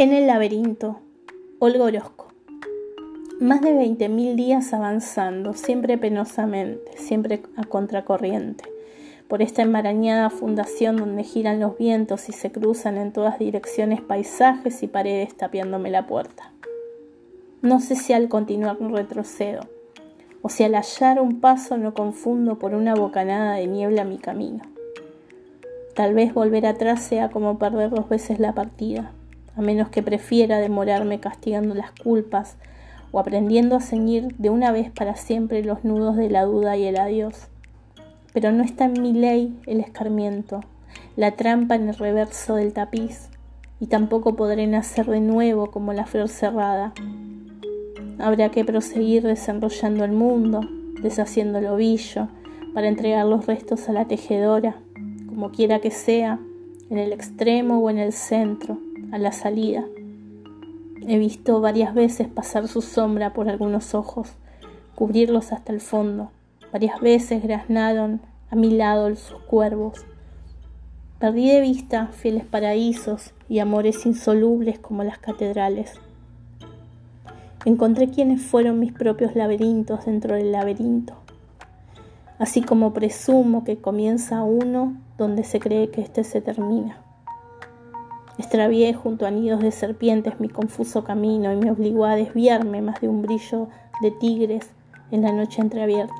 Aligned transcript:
En 0.00 0.12
el 0.12 0.28
laberinto, 0.28 1.00
Olga 1.58 1.82
Orozco. 1.82 2.28
Más 3.40 3.60
de 3.62 3.72
20.000 3.72 4.36
días 4.36 4.72
avanzando, 4.72 5.54
siempre 5.54 5.98
penosamente, 5.98 6.96
siempre 6.96 7.42
a 7.56 7.64
contracorriente, 7.64 8.62
por 9.26 9.42
esta 9.42 9.62
enmarañada 9.62 10.30
fundación 10.30 10.98
donde 10.98 11.24
giran 11.24 11.58
los 11.58 11.76
vientos 11.76 12.28
y 12.28 12.32
se 12.32 12.52
cruzan 12.52 12.96
en 12.96 13.12
todas 13.12 13.40
direcciones 13.40 14.00
paisajes 14.00 14.84
y 14.84 14.86
paredes 14.86 15.36
tapiándome 15.36 15.90
la 15.90 16.06
puerta. 16.06 16.52
No 17.60 17.80
sé 17.80 17.96
si 17.96 18.12
al 18.12 18.28
continuar 18.28 18.80
retrocedo, 18.80 19.62
o 20.42 20.48
si 20.48 20.62
al 20.62 20.76
hallar 20.76 21.20
un 21.20 21.40
paso 21.40 21.76
no 21.76 21.92
confundo 21.92 22.60
por 22.60 22.72
una 22.72 22.94
bocanada 22.94 23.54
de 23.54 23.66
niebla 23.66 24.04
mi 24.04 24.18
camino. 24.18 24.62
Tal 25.96 26.14
vez 26.14 26.32
volver 26.34 26.66
atrás 26.66 27.02
sea 27.02 27.30
como 27.30 27.58
perder 27.58 27.90
dos 27.90 28.08
veces 28.08 28.38
la 28.38 28.54
partida 28.54 29.12
a 29.58 29.60
menos 29.60 29.88
que 29.88 30.04
prefiera 30.04 30.60
demorarme 30.60 31.18
castigando 31.18 31.74
las 31.74 31.90
culpas 31.90 32.56
o 33.10 33.18
aprendiendo 33.18 33.74
a 33.74 33.80
ceñir 33.80 34.28
de 34.36 34.50
una 34.50 34.70
vez 34.70 34.90
para 34.90 35.16
siempre 35.16 35.64
los 35.64 35.82
nudos 35.82 36.16
de 36.16 36.30
la 36.30 36.44
duda 36.44 36.76
y 36.76 36.84
el 36.84 36.96
adiós. 36.96 37.48
Pero 38.32 38.52
no 38.52 38.62
está 38.62 38.84
en 38.84 39.02
mi 39.02 39.12
ley 39.12 39.58
el 39.66 39.80
escarmiento, 39.80 40.60
la 41.16 41.32
trampa 41.32 41.74
en 41.74 41.88
el 41.88 41.96
reverso 41.96 42.54
del 42.54 42.72
tapiz, 42.72 43.30
y 43.80 43.86
tampoco 43.86 44.36
podré 44.36 44.66
nacer 44.68 45.06
de 45.06 45.20
nuevo 45.20 45.72
como 45.72 45.92
la 45.92 46.06
flor 46.06 46.28
cerrada. 46.28 46.92
Habrá 48.20 48.50
que 48.50 48.64
proseguir 48.64 49.24
desenrollando 49.24 50.04
el 50.04 50.12
mundo, 50.12 50.60
deshaciendo 51.02 51.58
el 51.58 51.66
ovillo, 51.66 52.28
para 52.74 52.86
entregar 52.86 53.26
los 53.26 53.46
restos 53.46 53.88
a 53.88 53.92
la 53.92 54.04
tejedora, 54.04 54.76
como 55.26 55.50
quiera 55.50 55.80
que 55.80 55.90
sea, 55.90 56.38
en 56.90 56.98
el 56.98 57.12
extremo 57.12 57.80
o 57.80 57.90
en 57.90 57.98
el 57.98 58.12
centro 58.12 58.78
a 59.12 59.18
la 59.18 59.32
salida. 59.32 59.84
He 61.06 61.18
visto 61.18 61.60
varias 61.60 61.94
veces 61.94 62.28
pasar 62.28 62.68
su 62.68 62.82
sombra 62.82 63.32
por 63.32 63.48
algunos 63.48 63.94
ojos, 63.94 64.32
cubrirlos 64.94 65.52
hasta 65.52 65.72
el 65.72 65.80
fondo. 65.80 66.30
Varias 66.72 67.00
veces 67.00 67.42
graznaron 67.42 68.20
a 68.50 68.56
mi 68.56 68.70
lado 68.70 69.14
sus 69.16 69.40
cuervos. 69.42 70.04
Perdí 71.18 71.50
de 71.50 71.60
vista 71.60 72.08
fieles 72.08 72.44
paraísos 72.44 73.32
y 73.48 73.58
amores 73.60 74.06
insolubles 74.06 74.78
como 74.78 75.02
las 75.02 75.18
catedrales. 75.18 75.94
Encontré 77.64 78.08
quienes 78.08 78.42
fueron 78.42 78.78
mis 78.78 78.92
propios 78.92 79.34
laberintos 79.34 80.06
dentro 80.06 80.36
del 80.36 80.52
laberinto, 80.52 81.14
así 82.38 82.62
como 82.62 82.92
presumo 82.92 83.64
que 83.64 83.78
comienza 83.78 84.42
uno 84.42 84.96
donde 85.16 85.42
se 85.42 85.58
cree 85.58 85.90
que 85.90 86.02
éste 86.02 86.22
se 86.22 86.40
termina. 86.40 87.07
Extravié 88.48 88.94
junto 88.94 89.26
a 89.26 89.30
nidos 89.30 89.60
de 89.60 89.70
serpientes 89.70 90.40
mi 90.40 90.48
confuso 90.48 91.04
camino 91.04 91.52
y 91.52 91.56
me 91.56 91.70
obligó 91.70 92.06
a 92.06 92.16
desviarme 92.16 92.80
más 92.80 92.98
de 93.02 93.06
un 93.06 93.20
brillo 93.20 93.68
de 94.00 94.10
tigres 94.10 94.70
en 95.10 95.20
la 95.20 95.32
noche 95.32 95.60
entreabierta. 95.60 96.14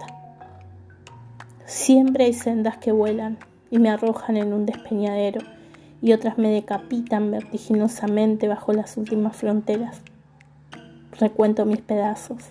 Siempre 1.65 2.27
hay 2.27 2.35
sendas 2.35 2.77
que 2.77 2.93
vuelan 2.93 3.39
y 3.71 3.79
me 3.79 3.89
arrojan 3.89 4.37
en 4.37 4.53
un 4.53 4.67
despeñadero 4.67 5.41
y 6.03 6.13
otras 6.13 6.37
me 6.37 6.51
decapitan 6.51 7.31
vertiginosamente 7.31 8.47
bajo 8.47 8.75
las 8.75 8.99
últimas 8.99 9.35
fronteras. 9.35 10.03
Recuento 11.19 11.65
mis 11.65 11.81
pedazos, 11.81 12.51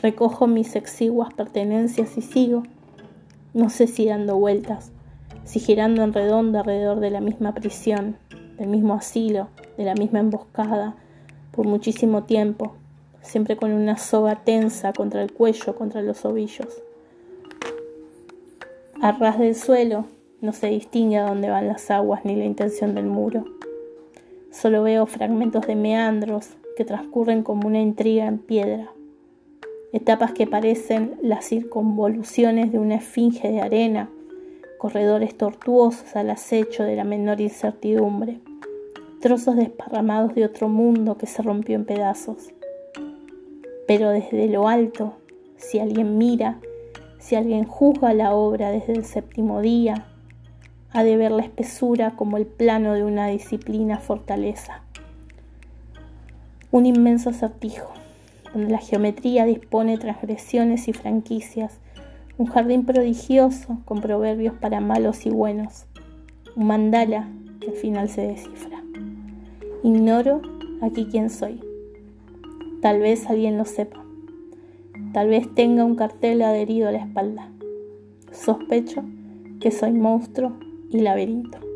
recojo 0.00 0.46
mis 0.46 0.76
exiguas 0.76 1.34
pertenencias 1.34 2.16
y 2.16 2.22
sigo, 2.22 2.62
no 3.52 3.68
sé 3.68 3.86
si 3.86 4.06
dando 4.06 4.38
vueltas, 4.38 4.92
si 5.44 5.60
girando 5.60 6.04
en 6.04 6.14
redondo 6.14 6.58
alrededor 6.58 7.00
de 7.00 7.10
la 7.10 7.20
misma 7.20 7.52
prisión, 7.52 8.16
del 8.60 8.68
mismo 8.68 8.92
asilo, 8.92 9.48
de 9.78 9.84
la 9.84 9.94
misma 9.94 10.20
emboscada, 10.20 10.94
por 11.50 11.66
muchísimo 11.66 12.24
tiempo, 12.24 12.74
siempre 13.22 13.56
con 13.56 13.72
una 13.72 13.96
soga 13.96 14.36
tensa 14.44 14.92
contra 14.92 15.22
el 15.22 15.32
cuello, 15.32 15.74
contra 15.74 16.02
los 16.02 16.26
ovillos. 16.26 16.82
A 19.00 19.12
ras 19.12 19.38
del 19.38 19.54
suelo 19.54 20.04
no 20.42 20.52
se 20.52 20.66
distingue 20.66 21.16
a 21.16 21.26
dónde 21.26 21.48
van 21.48 21.68
las 21.68 21.90
aguas 21.90 22.26
ni 22.26 22.36
la 22.36 22.44
intención 22.44 22.94
del 22.94 23.06
muro. 23.06 23.46
Solo 24.52 24.82
veo 24.82 25.06
fragmentos 25.06 25.66
de 25.66 25.74
meandros 25.74 26.50
que 26.76 26.84
transcurren 26.84 27.42
como 27.42 27.66
una 27.66 27.80
intriga 27.80 28.26
en 28.26 28.36
piedra, 28.36 28.90
etapas 29.94 30.32
que 30.32 30.46
parecen 30.46 31.16
las 31.22 31.46
circunvoluciones 31.46 32.72
de 32.72 32.78
una 32.78 32.96
esfinge 32.96 33.50
de 33.50 33.62
arena, 33.62 34.10
corredores 34.80 35.36
tortuosos 35.36 36.16
al 36.16 36.30
acecho 36.30 36.82
de 36.82 36.96
la 36.96 37.04
menor 37.04 37.40
incertidumbre 37.40 38.40
trozos 39.20 39.54
desparramados 39.54 40.34
de 40.34 40.46
otro 40.46 40.68
mundo 40.68 41.18
que 41.18 41.26
se 41.26 41.42
rompió 41.42 41.76
en 41.76 41.84
pedazos. 41.84 42.52
Pero 43.86 44.08
desde 44.10 44.48
lo 44.48 44.66
alto, 44.66 45.14
si 45.56 45.78
alguien 45.78 46.16
mira, 46.16 46.58
si 47.18 47.36
alguien 47.36 47.64
juzga 47.64 48.14
la 48.14 48.32
obra 48.32 48.70
desde 48.70 48.94
el 48.94 49.04
séptimo 49.04 49.60
día, 49.60 50.06
ha 50.92 51.04
de 51.04 51.16
ver 51.16 51.32
la 51.32 51.42
espesura 51.42 52.16
como 52.16 52.38
el 52.38 52.46
plano 52.46 52.94
de 52.94 53.04
una 53.04 53.26
disciplina 53.26 53.98
fortaleza. 53.98 54.82
Un 56.72 56.86
inmenso 56.86 57.30
acertijo, 57.30 57.92
donde 58.54 58.70
la 58.70 58.78
geometría 58.78 59.44
dispone 59.44 59.98
transgresiones 59.98 60.88
y 60.88 60.92
franquicias, 60.94 61.78
un 62.40 62.46
jardín 62.46 62.86
prodigioso 62.86 63.82
con 63.84 64.00
proverbios 64.00 64.54
para 64.54 64.80
malos 64.80 65.26
y 65.26 65.28
buenos, 65.28 65.84
un 66.56 66.68
mandala 66.68 67.28
que 67.60 67.68
al 67.68 67.76
final 67.76 68.08
se 68.08 68.22
descifra. 68.22 68.82
Ignoro 69.82 70.40
aquí 70.80 71.06
quién 71.10 71.28
soy. 71.28 71.60
Tal 72.80 72.98
vez 73.00 73.28
alguien 73.28 73.58
lo 73.58 73.66
sepa. 73.66 74.02
Tal 75.12 75.28
vez 75.28 75.54
tenga 75.54 75.84
un 75.84 75.96
cartel 75.96 76.40
adherido 76.40 76.88
a 76.88 76.92
la 76.92 77.04
espalda. 77.04 77.50
Sospecho 78.32 79.04
que 79.60 79.70
soy 79.70 79.92
monstruo 79.92 80.54
y 80.88 81.00
laberinto. 81.00 81.69